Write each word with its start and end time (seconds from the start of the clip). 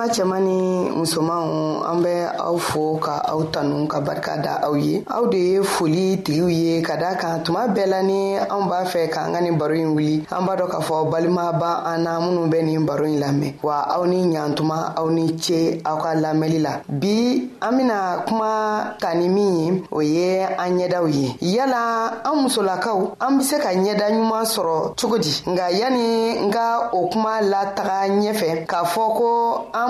badenma 0.00 0.08
cɛma 0.14 0.38
ni 0.40 0.90
musomanw 0.90 1.82
an 1.90 1.98
bɛ 2.00 2.36
aw 2.48 2.56
fo 2.58 2.98
ka 3.04 3.14
aw 3.30 3.40
tanu 3.52 3.86
ka 3.88 4.00
barika 4.00 4.36
da 4.44 4.52
aw 4.64 4.74
ye 4.74 5.02
aw 5.08 5.24
de 5.28 5.36
ye 5.38 5.60
foli 5.62 6.16
tigiw 6.24 6.48
ye 6.48 6.82
ka 6.82 6.96
daa 6.96 7.14
kan 7.16 7.42
tuma 7.44 7.66
bɛɛ 7.68 7.86
la 7.86 8.02
ni 8.02 8.36
anw 8.36 8.68
b'a 8.68 8.84
fɛ 8.84 9.08
k'an 9.12 9.32
ka 9.34 9.40
nin 9.40 9.56
baro 9.58 9.74
ɲi 9.74 9.84
wuli 9.86 10.24
an 10.30 10.44
b'a 10.46 10.56
dɔ 10.56 10.66
k'a 10.70 10.80
fɔ 10.80 11.10
balima 11.12 11.52
ban 11.60 11.84
an 11.84 12.02
na 12.04 12.18
minnu 12.20 12.48
bɛ 12.50 12.62
nin 12.64 12.84
baro 12.86 13.04
ɲi 13.04 13.18
lamɛn 13.18 13.54
wa 13.62 13.78
aw 13.96 14.04
ni 14.04 14.24
ɲatuma 14.32 14.94
aw 14.96 15.08
ni 15.10 15.38
ce 15.38 15.80
aw 15.84 15.96
ka 15.98 16.10
lamɛli 16.14 16.58
la 16.62 16.80
bi 16.88 17.48
an 17.60 17.72
bena 17.78 18.24
kuma 18.26 18.96
ta 19.00 19.12
ni 19.14 19.28
min 19.28 19.56
ye 19.56 19.82
o 19.90 20.00
ye 20.00 20.40
an 20.42 20.78
ɲɛdaw 20.78 21.06
ye 21.14 21.36
yala 21.42 22.20
an 22.24 22.42
musolakaw 22.46 23.16
an 23.20 23.38
be 23.38 23.42
se 23.44 23.58
ka 23.58 23.68
ɲɛda 23.74 24.06
ɲuman 24.12 24.44
sɔrɔ 24.54 24.94
cogo 24.98 25.18
di 25.18 25.32
nga 25.50 25.68
yani 25.70 26.46
n 26.46 26.50
ka 26.50 26.90
o 26.92 27.08
kuma 27.12 27.40
lataga 27.42 28.08
ɲɛfɛ 28.08 28.66
k'a 28.66 28.84
fɔ 28.84 29.08
ko 29.18 29.68
an 29.74 29.89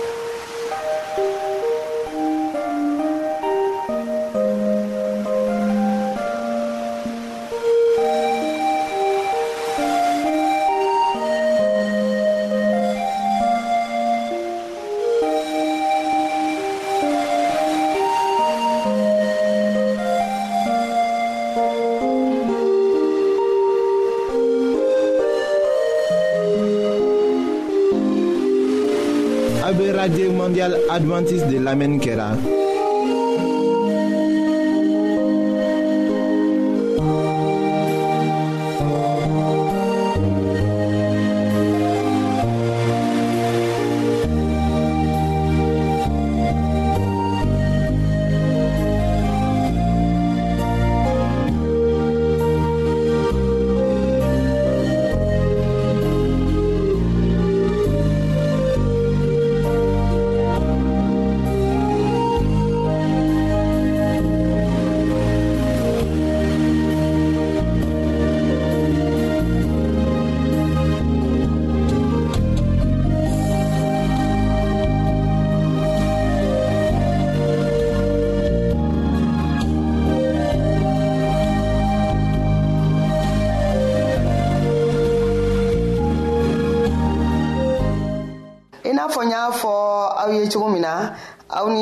mondial 31.03 31.47
de 31.51 31.57
l'Amen 31.59 31.99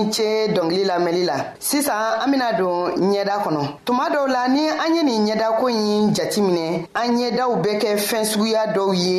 ni 0.10 0.14
ce 0.14 0.48
dɔngili 0.54 0.86
lamɛnli 0.86 1.24
la 1.24 1.38
sisan 1.60 2.20
an 2.26 2.32
bena 2.32 2.48
don 2.54 2.90
ɲɛda 3.14 3.36
kɔnɔ 3.44 3.64
tuma 3.86 4.06
dɔw 4.14 4.28
la 4.28 4.48
ni 4.48 4.68
an 4.70 4.96
ye 4.96 5.04
nin 5.04 5.26
ɲɛdako 5.26 5.68
ye 5.70 6.14
jati 6.16 6.42
minɛ 6.42 6.86
an 6.96 7.16
ɲɛdaw 7.18 7.52
bɛ 7.64 7.72
kɛ 7.82 7.98
fɛn 7.98 8.26
suguya 8.26 8.62
dɔw 8.76 8.90
ye 9.02 9.09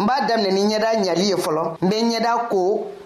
n 0.00 0.06
b'a 0.06 0.16
daminɛ 0.26 0.50
ni 0.50 0.62
ɲɛda 0.82 0.90
ɲali 1.04 1.24
ye 1.30 1.36
fɔlɔ 1.44 1.62
n 1.84 1.88
be 1.88 1.96
ɲɛda 2.10 2.32
ko 2.50 2.60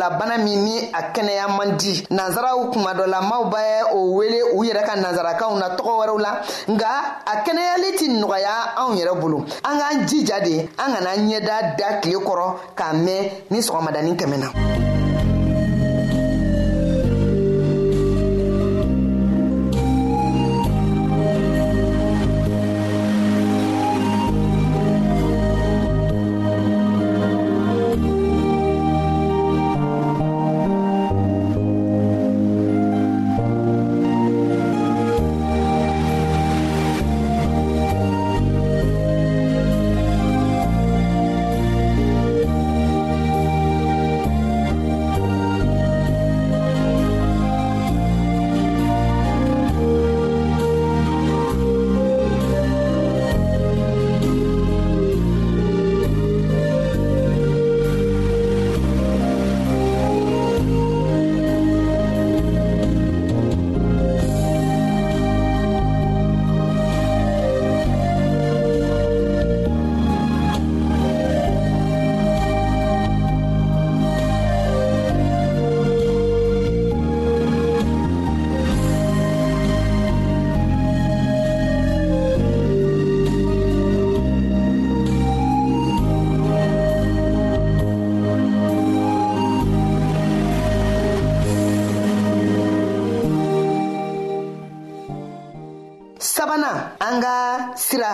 farigolabana 0.00 0.38
min 0.42 0.64
ni 0.64 0.78
a 0.92 1.10
kɛnɛya 1.14 1.48
man 1.56 1.76
di 1.76 2.04
nansaraw 2.10 2.70
kuma 2.72 2.92
dɔlamaw 2.94 3.42
bɛ 3.52 3.62
o 3.92 4.12
wele 4.16 4.42
u 4.56 4.64
yɛrɛ 4.64 4.82
ka 4.86 4.94
nansarakaw 4.96 5.54
na 5.58 5.76
tɔgɔ 5.76 5.92
wɛrɛw 6.00 6.20
la 6.20 6.40
nga 6.70 6.86
a 7.24 7.36
kɛnɛyali 7.44 7.96
tɛ 7.98 8.06
nɔgɔya 8.20 8.52
anw 8.78 8.94
yɛrɛ 8.96 9.20
bolo 9.20 9.44
an 9.64 9.78
k'an 9.78 10.06
jija 10.08 10.40
de 10.44 10.60
an 10.78 10.94
kana 10.94 11.10
ɲɛda 11.16 11.76
da 11.76 12.00
tile 12.00 12.18
kɔrɔ 12.20 12.54
k'a 12.76 12.92
mɛn 13.04 13.30
ni 13.50 13.58
sɔgɔmadanin 13.60 14.16
tɛmɛna 14.16 14.89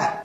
that 0.07 0.25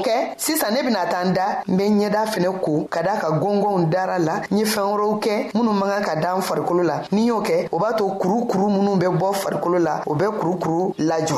sisan 0.41 0.73
ne 0.73 0.81
bena 0.83 1.05
taa 1.05 1.21
n 1.29 1.33
da 1.37 1.45
n 1.71 1.75
be 1.77 1.83
ɲɛda 1.99 2.21
fɛnɛ 2.33 2.59
ko 2.65 2.73
ka 2.93 3.01
daa 3.03 3.19
ka 3.21 3.29
gɔngɔnw 3.37 3.89
dara 3.89 4.17
la 4.19 4.41
n 4.49 4.57
ye 4.57 4.65
fɛɛn 4.65 4.89
wɛrɛw 4.91 5.19
kɛ 5.23 5.51
minw 5.53 5.71
man 5.71 5.89
kan 5.91 6.03
ka 6.03 6.15
da 6.19 6.35
n 6.35 6.41
farikolo 6.41 6.81
la 6.83 6.97
ni 7.11 7.25
y'o 7.27 7.41
kɛ 7.43 7.69
o 7.71 7.77
b'a 7.77 7.93
to 7.95 8.03
kurukuru 8.19 8.67
minw 8.71 8.95
be 8.97 9.05
bɔ 9.05 9.33
farikolo 9.33 9.77
la 9.79 10.01
o 10.07 10.15
be 10.15 10.25
kurukuru 10.25 10.95
lajɔ 10.97 11.37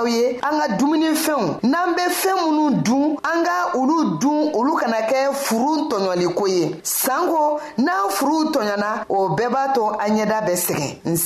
aw 0.00 0.06
ye 0.08 0.32
an 0.48 0.52
ka 0.58 0.66
dumunifɛnw 0.80 1.44
n'an 1.70 1.88
be 1.96 2.04
fɛn 2.22 2.29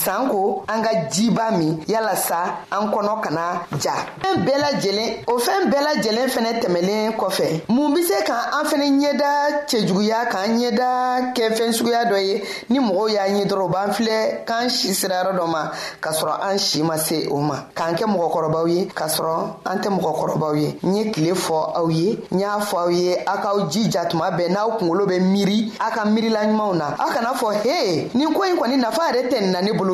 sanko 0.04 0.64
an 0.68 0.82
ka 0.84 1.08
jiba 1.10 1.50
min 1.56 1.80
yalasa 1.88 2.66
an 2.70 2.88
kɔnɔ 2.92 3.20
kana 3.24 3.46
ja 3.80 3.94
fɛn 4.20 4.44
bɛɛ 4.44 4.56
lajɛlen 4.64 5.08
o 5.32 5.38
fɛn 5.46 5.62
bɛɛ 5.72 5.82
lajɛlen 5.86 6.28
fɛnɛ 6.34 6.50
tɛmɛlen 6.60 7.12
kɔfɛ 7.16 7.64
mun 7.70 7.94
be 7.94 8.02
se 8.02 8.22
ka 8.26 8.36
an 8.56 8.64
fɛnɛ 8.68 8.86
ɲɛda 8.98 9.30
cɛjuguya 9.70 10.20
k'an 10.30 10.50
ɲɛda 10.60 11.32
kɛ 11.34 11.42
fɛn 11.58 11.72
suguya 11.72 12.02
dɔ 12.10 12.16
ye 12.26 12.42
ni 12.68 12.78
mɔgɔw 12.80 13.08
y'a 13.14 13.24
ɲɛ 13.32 13.44
dɔrɔn 13.48 13.70
b'an 13.72 13.92
filɛ 13.96 14.44
k'an 14.46 14.68
si 14.70 14.92
sira 14.94 15.22
yɔrɔ 15.24 15.36
dɔ 15.38 15.46
ma 15.48 15.72
k'a 16.02 16.12
sɔrɔ 16.12 16.34
an 16.50 16.58
si 16.58 16.82
ma 16.82 16.96
se 16.98 17.26
o 17.30 17.40
ma 17.40 17.58
k'an 17.74 17.94
kɛ 17.96 18.04
mɔgɔkɔrɔbaw 18.04 18.68
ye 18.74 18.84
k'a 18.86 19.08
sɔrɔ 19.08 19.64
an 19.64 19.78
tɛ 19.80 19.88
mɔgɔkɔrɔbaw 19.98 20.54
ye 20.60 20.78
n 20.84 20.96
ye 20.96 21.12
tile 21.12 21.34
fɔ 21.34 21.56
aw 21.78 21.88
ye 21.88 22.20
n 22.32 22.40
y'a 22.40 22.60
fɔ 22.60 22.76
aw 22.84 22.88
ye 22.90 23.16
aw 23.26 23.36
k'aw 23.40 23.70
jija 23.72 24.04
tuma 24.10 24.30
bɛɛ 24.38 24.50
n'aw 24.52 24.76
kunkolo 24.78 25.06
bɛ 25.06 25.18
miiri 25.32 25.72
aw 25.80 25.90
ka 25.90 26.04
miirila 26.04 26.44
ɲumanw 26.46 26.76
na 26.76 26.88
aw 27.00 27.08
kana 27.10 27.32
fɔ 27.32 27.48
he 27.64 28.10
nin 28.18 28.32
ko 28.34 28.40
ɲi 28.44 28.54
kɔni 28.58 28.76
nafa 28.78 29.00
yɛrɛ 29.08 29.30
tɛ 29.30 29.40
nin 29.40 29.52
na 29.52 29.60
ne 29.62 29.72
bolo 29.72 29.93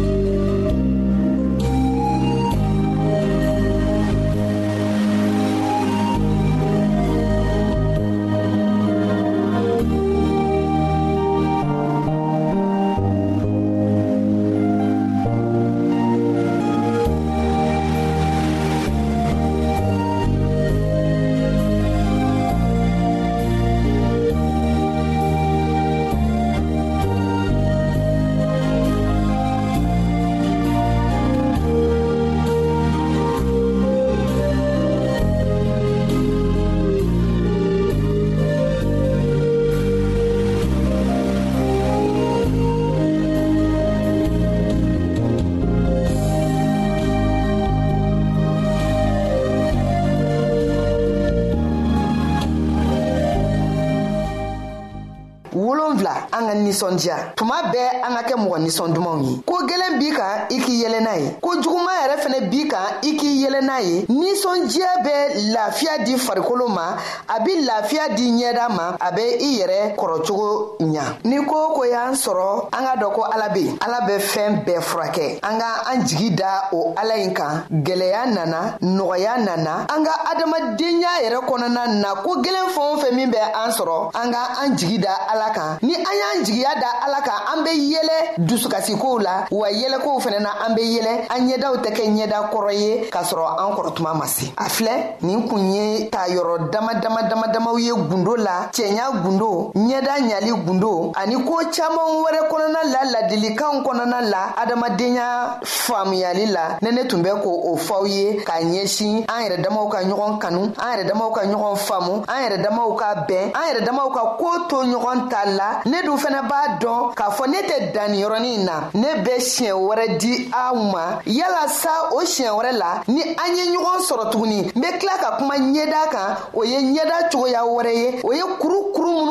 nisɔndiya 56.71 57.33
tuma 57.35 57.55
bɛɛ 57.71 58.01
an 58.07 58.15
ka 58.15 58.21
kɛ 58.27 58.35
mɔgɔ 58.39 58.57
ninsɔn 58.63 58.93
dumanw 58.93 59.23
ye 59.25 59.35
ko 59.45 59.55
gwɛlɛn 59.67 59.99
b'i 59.99 60.11
kan 60.15 60.33
i 60.51 60.57
k'i 60.59 60.75
yɛlɛ 60.83 60.99
n'a 61.03 61.13
ye 61.21 61.35
ko 61.41 61.49
juguman 61.61 61.95
yɛrɛ 62.03 62.15
fɛnɛ 62.23 62.39
b'i 62.51 62.67
kan 62.67 62.87
i 63.03 63.11
k'i 63.17 63.35
yɛlɛ 63.43 63.61
n'a 63.61 63.79
ye 63.85 64.05
ninsɔndiya 64.07 64.91
bɛ 65.05 65.13
lafiya 65.53 65.95
di 66.05 66.13
farikolo 66.17 66.67
ma 66.69 66.95
a 67.31 67.39
bɛ 67.39 67.53
lafiya 67.63 68.09
di 68.11 68.27
ɲɛda 68.31 68.67
ma 68.75 68.97
a 68.99 69.09
bɛ 69.15 69.21
i 69.39 69.49
yɛrɛ 69.59 69.95
kɔrɔcogo 69.95 70.51
ɲa 70.83 71.03
ni 71.23 71.37
ko 71.45 71.71
ko 71.73 71.85
y'an 71.85 72.13
sɔrɔ 72.13 72.67
an 72.75 72.83
ka 72.85 72.93
dɔn 72.99 73.13
ko 73.15 73.21
ala 73.23 73.47
bɛ 73.47 73.57
yen 73.63 73.77
ala 73.79 73.99
bɛ 74.07 74.19
fɛn 74.19 74.65
bɛɛ 74.65 74.81
furakɛ 74.81 75.39
an 75.43 75.57
ka 75.59 75.65
an 75.89 76.01
jigi 76.05 76.31
da 76.35 76.67
o 76.73 76.93
ala 76.97 77.15
in 77.15 77.31
kan 77.33 77.63
gɛlɛya 77.71 78.25
nana 78.35 78.77
nɔgɔya 78.81 79.37
nana 79.45 79.87
an 79.89 80.03
ka 80.03 80.11
adamadenya 80.31 81.11
yɛrɛ 81.23 81.39
kɔnɔna 81.47 81.87
na 82.01 82.15
ko 82.15 82.41
gɛlɛn 82.43 82.67
fɛn 82.75 82.91
o 82.91 82.97
fɛn 82.99 83.15
min 83.15 83.29
bɛ 83.29 83.37
an 83.63 83.71
sɔrɔ 83.71 84.11
an 84.15 84.31
ka 84.33 84.49
an 84.63 84.75
jigi 84.77 84.97
da 85.01 85.15
ala 85.33 85.53
kan 85.53 85.77
ni 85.81 85.95
an 85.95 86.03
y'an 86.19 86.43
jigiya 86.43 86.75
da 86.75 87.07
ala 87.07 87.21
kan 87.21 87.39
an 87.59 87.63
bɛ 87.63 87.71
yɛlɛ 87.71 88.43
dusukasikow 88.47 89.19
la 89.23 89.45
wa 89.51 89.67
yɛlɛkow 89.69 90.19
fɛnɛ 90.21 90.41
na 90.41 90.49
an 90.65 90.75
bɛ 90.75 90.81
yɛlɛ 90.81 91.27
an 91.29 91.47
ɲɛdaw 91.49 91.75
tɛ 91.81 91.91
kɛ 91.91 92.07
ɲɛda 92.09 92.49
kɔrɔ 92.51 92.73
ye 92.73 93.09
k'a 93.09 93.23
sɔrɔ 93.23 93.47
an 93.57 93.73
kɔrɔ 93.77 93.93
tuma 93.95 94.13
ma 94.13 94.25
se 94.27 94.47
a 94.57 94.63
filɛ 94.67 95.15
nin 95.21 95.47
kun 95.47 95.71
ye 95.71 96.09
ta 96.09 96.25
yɔrɔ 96.27 96.69
dama 96.69 96.93
dama 96.99 97.20
dama 97.29 97.47
damaw 97.47 97.77
ye 97.79 97.91
gundo 97.91 98.35
la 98.35 98.69
cɛɲa 98.71 99.11
gundo 99.23 99.71
ɲɛda 99.75 100.13
ɲali 100.19 100.51
gundo 100.65 101.11
ani 101.15 101.35
koo 101.47 101.61
caaman 101.75 102.09
wɛrɛ 102.23 102.41
kɔnɔna 102.49 102.81
la 102.93 103.01
ladilikanw 103.13 103.81
kɔnɔna 103.85 104.21
la 104.31 104.53
adamadenya 104.61 105.59
faamuyali 105.63 106.45
la 106.51 106.77
ne 106.81 106.91
ne 106.91 107.07
tun 107.07 107.21
bɛ 107.23 107.41
ko 107.43 107.49
o 107.71 107.75
fɔw 107.77 108.05
ye 108.07 108.43
k'a 108.43 108.61
ɲɛsin 108.61 109.25
an 109.27 109.43
yɛrɛ 109.45 109.61
damaw 109.63 109.87
ka 109.91 109.97
ɲɔgɔn 110.03 110.37
kanu 110.39 110.63
an 110.79 110.89
yɛrɛ 110.91 111.07
damaw 111.09 111.31
ka 111.33 111.41
ɲɔgɔn 111.45 111.75
faamu 111.75 112.23
an 112.27 112.43
yɛrɛ 112.43 112.61
damaw 112.63 112.95
ka 112.97 113.15
bɛn 113.27 113.51
an 113.53 113.63
yɛrɛ 113.75 113.85
damaw 113.85 114.11
ka 114.13 114.35
koo 114.39 114.59
to 114.69 114.75
ɲɔgɔn 114.83 115.29
ta 115.29 115.43
la 115.45 115.81
ne 115.85 116.01
dun 116.03 116.17
fɛnɛ 116.17 116.41
b'a 116.49 116.77
dɔn 116.79 117.13
k'a 117.15 117.31
fɔ 117.31 117.47
ne 117.47 117.61
tɛ 117.61 117.91
danniyɔrɔnin 117.93 118.65
na 118.65 118.89
ne 118.93 119.21
bɛ 119.23 119.39
siɲɛ 119.39 119.73
wɛrɛ 119.73 120.17
di 120.19 120.49
aw 120.53 120.73
ma 120.75 121.19
yalasa 121.25 122.13
o 122.13 122.21
siɲɛ 122.21 122.49
wɛrɛ 122.61 122.71
la 122.77 123.01
ni 123.07 123.21
an 123.23 123.55
ye 123.55 123.63
ɲɔgɔn 123.73 123.99
sɔrɔ 124.09 124.29
tuguni 124.31 124.71
n 124.75 124.81
be 124.81 124.87
tila 124.99 125.17
ka 125.19 125.37
kuma 125.37 125.55
ɲɛda 125.57 126.09
kan 126.11 126.35
o 126.53 126.63
ye 126.63 126.77
ɲɛda 126.77 127.10
da 127.17 127.27
cogoya 127.29 127.61
wɛrɛ 127.73 127.91
ye 128.01 128.07
o 128.27 128.33
ye 128.37 128.43
kurukuru 128.59 129.09
minnu 129.15 129.30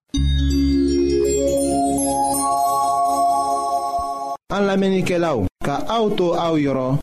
an 4.51 4.65
la 4.67 4.75
menike 4.77 5.17
la 5.17 5.31
ou, 5.39 5.45
ka 5.63 5.75
aoutou 5.87 6.33
aou 6.35 6.57
yoron, 6.59 6.97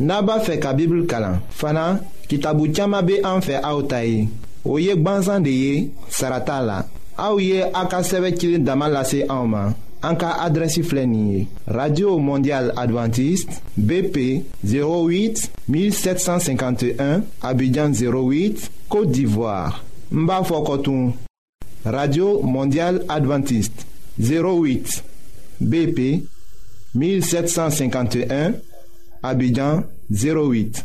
naba 0.00 0.38
fe 0.44 0.56
ka 0.62 0.72
bibl 0.76 1.04
kalan, 1.08 1.38
fana, 1.52 2.00
ki 2.28 2.38
tabou 2.42 2.68
tiyama 2.72 3.02
be 3.06 3.18
an 3.24 3.40
fe 3.44 3.56
aoutayi, 3.60 4.24
ou 4.64 4.78
yek 4.80 5.02
banzan 5.04 5.42
de 5.44 5.50
ye, 5.52 5.74
sarata 6.12 6.62
la, 6.64 6.78
aou 7.20 7.40
ye 7.42 7.62
akaseve 7.76 8.32
kilin 8.38 8.64
damalase 8.64 9.26
aouman, 9.28 9.74
an 10.06 10.16
ka 10.20 10.34
adresi 10.46 10.82
flenye, 10.84 11.46
Radio 11.68 12.16
Mondial 12.18 12.72
Adventiste, 12.80 13.52
BP 13.76 14.16
08-1751, 14.64 17.22
Abidjan 17.42 17.92
08, 17.92 18.70
Kote 18.88 19.10
d'Ivoire, 19.12 19.84
Mba 20.10 20.42
Fokotoun, 20.44 21.12
Radio 21.84 22.40
Mondial 22.42 23.04
Adventiste, 23.10 23.84
08, 24.18 25.02
BP 25.60 25.98
08, 26.22 26.35
1751, 26.96 28.54
Abidjan 29.22 29.84
08. 30.10 30.84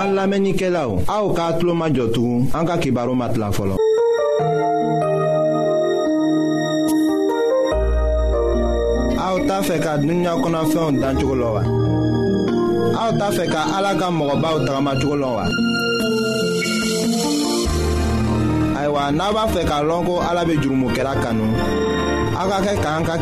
An 0.00 0.14
lamenike 0.16 0.68
la 0.72 0.82
ou, 0.88 1.00
a 1.12 1.14
ou 1.24 1.32
ka 1.36 1.46
atlo 1.52 1.74
ma 1.74 1.88
jotou, 1.94 2.44
an 2.56 2.66
ka 2.68 2.76
kibaro 2.82 3.14
mat 3.16 3.36
la 3.40 3.48
folo. 3.56 3.76
A 9.18 9.26
ou 9.34 9.44
ta 9.48 9.60
fe 9.68 9.78
ka 9.84 9.96
dunya 10.02 10.34
konan 10.42 10.66
fe 10.72 10.78
yon 10.80 11.00
dan 11.02 11.18
chokolo 11.20 11.52
wa. 11.56 11.62
A 13.00 13.04
ou 13.08 13.18
ta 13.20 13.30
fe 13.36 13.46
ka 13.52 13.62
ou 13.78 14.34
tagama 14.34 14.98
chokolo 15.00 15.28
wa. 15.38 15.44
Aywa, 18.82 19.12
na 19.18 19.32
ba 19.36 19.46
fe 19.54 19.62
ka 19.70 19.82
lonko 19.88 20.20
alabe 20.30 20.54
jurumu 20.62 20.90
kera 20.96 21.14
kanou. 21.22 21.54
A 22.40 22.42
ka 22.50 22.58
ke 22.66 22.72
ka 22.82 22.96
an 22.96 23.04
ka 23.06 23.16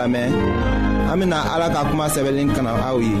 lamen 0.00 0.92
an 1.14 1.20
bena 1.20 1.36
ala 1.54 1.66
ka 1.74 1.80
kuma 1.90 2.06
sɛbɛnnin 2.14 2.50
kana 2.56 2.70
aw 2.90 2.98
ye 3.06 3.14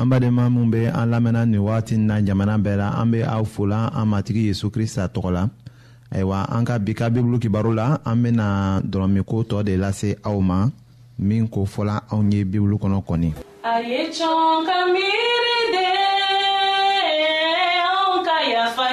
an 0.00 0.06
badenma 0.10 0.44
min 0.54 0.68
be 0.70 0.84
an 0.84 1.08
lamɛnna 1.12 1.46
nin 1.48 1.60
wagati 1.64 1.96
na 1.96 2.20
jamana 2.20 2.58
bɛɛ 2.60 2.76
la 2.82 2.88
an 3.00 3.06
be 3.10 3.22
aw 3.24 3.42
fola 3.44 3.88
an 3.96 4.04
matigi 4.12 4.48
yezu 4.52 4.68
krista 4.70 5.08
tɔgɔ 5.08 5.30
la 5.32 5.48
ayiwa 6.12 6.44
an 6.52 6.64
ka 6.66 6.78
bi 6.78 6.92
ka 6.92 7.08
bibulu 7.08 7.40
kibaru 7.40 7.72
la 7.74 7.96
an 8.04 8.22
bena 8.22 8.82
dɔrɔmiko 8.84 9.48
tɔ 9.48 9.64
de 9.64 9.76
lase 9.78 10.14
aw 10.24 10.38
ma 10.42 10.68
min 11.18 11.48
ko 11.48 11.64
fɔla 11.64 12.02
anw 12.12 12.30
ye 12.34 12.44
bibulu 12.44 12.76
kɔnɔ 12.76 13.00
kɔni 13.06 13.32
a 13.64 13.80
ye 13.80 14.12
de 15.72 15.86
an 17.80 18.24
ka 18.28 18.36
yafa 18.52 18.92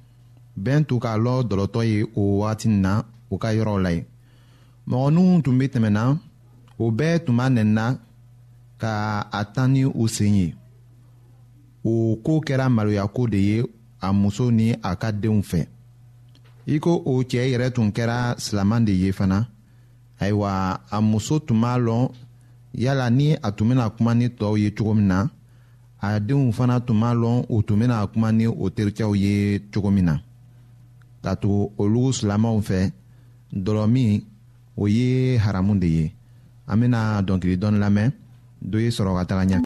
bɛn 0.63 0.79
tun 0.87 0.99
k'a 1.03 1.11
lɔ 1.25 1.33
dɔlɔtɔ 1.49 1.81
ye 1.91 1.99
o 2.21 2.39
wagati 2.41 2.67
nin 2.69 2.81
na 2.83 2.93
u 3.29 3.35
ka 3.41 3.49
yɔrɔw 3.57 3.77
la 3.83 3.89
yen 3.91 4.05
mɔgɔninw 4.89 5.41
tun 5.43 5.55
bɛ 5.59 5.65
tɛmɛna 5.73 6.03
o 6.83 6.91
bɛɛ 6.97 7.25
tun 7.25 7.37
b'a 7.37 7.45
nɛnina 7.55 7.85
ka 8.81 8.93
a 9.31 9.41
tan 9.53 9.73
ni 9.73 9.81
u 9.85 10.07
sen 10.07 10.33
ye 10.35 10.55
o 11.83 12.15
ko 12.23 12.33
kɛra 12.45 12.65
maloyako 12.75 13.27
de 13.31 13.37
ye 13.39 13.63
a 14.01 14.11
muso 14.13 14.49
ni 14.51 14.73
a 14.83 14.95
ka 14.95 15.11
denw 15.11 15.41
fɛ 15.41 15.67
i 16.67 16.79
ko 16.79 17.01
o 17.05 17.13
cɛ 17.29 17.49
yɛrɛ 17.51 17.71
tun 17.73 17.91
kɛra 17.91 18.35
silaman 18.37 18.85
de 18.85 18.91
ye 18.93 19.11
fana 19.11 19.47
ayiwa 20.19 20.81
a 20.91 21.01
muso 21.01 21.39
tun 21.39 21.61
b'a 21.61 21.77
lɔn 21.79 22.09
yala 22.73 23.09
ni 23.09 23.33
a 23.33 23.51
tun 23.51 23.69
bɛna 23.69 23.89
kuma 23.97 24.13
ni 24.15 24.27
tɔw 24.27 24.57
ye 24.59 24.71
cogo 24.75 24.93
min 24.95 25.07
na 25.07 25.27
a 26.01 26.19
denw 26.19 26.51
fana 26.51 26.79
tun 26.85 26.99
b'a 26.99 27.13
lɔn 27.15 27.45
u 27.49 27.61
tun 27.63 27.79
bɛna 27.79 28.07
kuma 28.11 28.31
ni 28.31 28.45
o 28.47 28.69
terikɛw 28.69 29.15
ye 29.15 29.59
cogo 29.73 29.91
min 29.91 30.05
na. 30.05 30.17
ka 31.23 31.31
tugu 31.41 31.71
olu 31.81 32.01
silamaw 32.17 32.57
fɛ 32.67 32.79
dɔlɔ 33.65 33.83
min 33.93 34.11
o 34.81 34.83
ye 34.95 35.07
haramu 35.43 35.73
de 35.81 35.87
ye 35.97 36.05
an 36.71 36.77
bena 36.81 36.99
dɔnkili 37.27 37.55
dɔni 37.61 37.77
lamɛn 37.83 38.09
do 38.69 38.77
ye 38.83 38.89
sɔrɔ 38.95 39.11
ka 39.17 39.23
taga 39.29 39.43
ɲɛ 39.49 39.57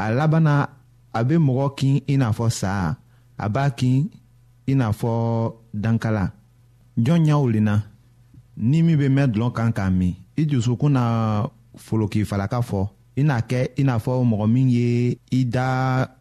a 0.00 0.08
laban 0.16 0.40
na 0.48 0.56
a 1.12 1.20
bɛ 1.22 1.36
mɔgɔ 1.38 1.74
kin 1.78 2.00
i 2.08 2.16
n'a 2.16 2.28
fɔ 2.32 2.48
saa 2.60 2.96
a 3.38 3.46
b'a 3.48 3.70
kin 3.78 4.08
i 4.66 4.72
n'a 4.74 4.88
fɔ 4.92 5.10
dankala 5.76 6.24
jɔn 7.04 7.20
ɲɛw 7.28 7.50
lenna 7.52 7.74
ni 8.56 8.82
min 8.82 8.96
bɛ 9.00 9.06
mɛn 9.16 9.28
dɔlɔ 9.32 9.52
kan 9.52 9.70
k'a 9.76 9.90
min 9.92 10.14
i 10.40 10.46
dusukun 10.46 10.90
na 10.96 11.02
folokifalaka 11.76 12.60
fɔ 12.68 12.80
i 13.20 13.22
n'a 13.22 13.40
kɛ 13.42 13.58
i 13.80 13.82
n'a 13.84 13.98
fɔ 13.98 14.24
mɔgɔ 14.30 14.46
min 14.54 14.68
ye 14.76 15.18
i 15.36 15.44
da 15.44 15.66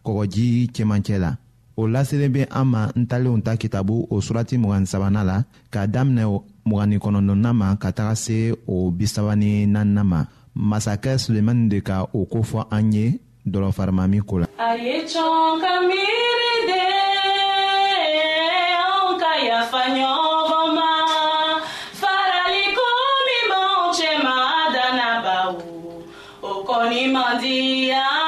kɔgɔji 0.03 0.69
cɛmancɛ 0.75 1.17
la 1.19 1.31
o 1.77 1.87
laselen 1.87 2.33
bɛ 2.35 2.47
an 2.51 2.65
ma 2.67 2.91
n 2.97 3.07
talenw 3.07 3.39
ta 3.45 3.55
kitabu 3.55 4.07
o 4.11 4.19
surati 4.19 4.57
mugan 4.59 4.83
sabanan 4.85 5.23
la 5.25 5.37
k'a 5.71 5.87
daminɛ 5.87 6.23
mugani 6.67 6.97
kɔnɔntɔnnan 6.99 7.53
ma 7.55 7.75
ka 7.77 7.91
taga 7.93 8.15
se 8.17 8.51
o 8.67 8.91
bisaba 8.91 9.35
ni 9.37 9.65
naaninan 9.65 10.03
ma 10.03 10.25
masakɛ 10.53 11.15
sulemani 11.17 11.69
de 11.69 11.79
ka 11.81 12.03
o 12.13 12.25
kofɔ 12.25 12.67
an 12.71 12.91
ye 12.91 13.19
dɔlɔfarima 13.47 14.03
ko 14.27 14.35
la. 14.39 14.47
a 14.67 14.69
ye 14.75 14.95
cɔn 15.11 15.59
ka 15.61 15.71
miiri 15.87 16.53
de 16.69 16.81
anw 18.83 19.17
ka 19.21 19.31
yafa 19.49 19.81
ɲɔgɔn 19.95 20.67
ma 20.75 20.91
faraliko 22.01 22.85
min 23.25 23.43
b'anw 23.49 23.93
cɛ 23.97 24.09
ma 24.23 24.35
danna 24.75 25.09
o 26.41 26.51
kɔni 26.67 27.11
man 27.13 27.39
di 27.41 27.87
yan. 27.89 28.18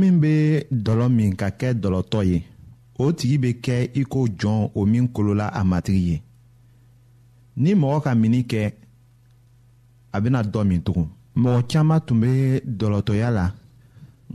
min 0.00 0.18
be 0.22 0.34
dɔlɔ 0.84 1.06
min 1.16 1.30
ka 1.40 1.48
kɛ 1.60 1.68
dɔlɔtɔ 1.82 2.20
ye 2.30 2.38
o 3.02 3.12
tigi 3.16 3.36
be 3.42 3.50
kɛ 3.64 3.76
i 3.94 4.02
ko 4.12 4.20
jɔn 4.40 4.58
o 4.78 4.86
min 4.92 5.06
kolola 5.14 5.46
a 5.48 5.62
matigi 5.70 6.02
ye 6.10 6.18
ni 7.62 7.70
mɔgɔ 7.80 7.98
ka 8.04 8.10
mini 8.20 8.40
kɛ 8.50 8.62
a 10.12 10.18
bena 10.22 10.40
dɔ 10.52 10.60
min 10.68 10.80
tugun 10.86 11.08
mɔgɔ 11.42 11.60
caaman 11.70 12.00
tun 12.06 12.20
be 12.20 12.28
dɔlɔtɔya 12.80 13.28
la 13.38 13.46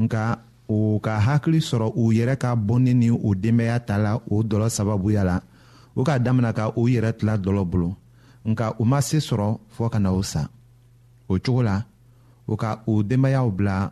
nka 0.01 0.21
o 0.67 0.99
ka 0.99 1.13
hakili 1.25 1.59
sɔrɔ 1.69 1.89
u 1.95 2.11
yɛrɛ 2.17 2.37
ka 2.37 2.55
bɔnni 2.55 2.93
ni 2.93 3.09
u 3.09 3.35
denbaya 3.43 3.79
ta 3.85 3.97
la 3.97 4.15
o 4.31 4.43
dɔlɔ 4.43 4.69
sababuya 4.77 5.23
la 5.23 5.39
o 5.95 6.03
k'a 6.03 6.19
damina 6.23 6.51
ka 6.53 6.71
u 6.77 6.87
yɛrɛ 6.87 7.13
tila 7.17 7.37
dɔlɔ 7.37 7.63
bolo 7.69 7.95
nka 8.45 8.75
u 8.79 8.85
ma 8.85 8.99
se 9.01 9.17
sɔrɔ 9.17 9.59
fɔɔ 9.77 9.89
ka 9.91 9.99
na 9.99 10.11
o 10.11 10.21
sa 10.21 10.49
o 11.29 11.37
cogo 11.39 11.63
la 11.63 11.83
o 12.47 12.55
ka 12.57 12.81
u 12.85 13.03
denbayaw 13.03 13.49
bila 13.55 13.91